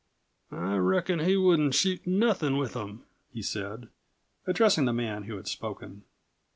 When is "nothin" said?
2.07-2.57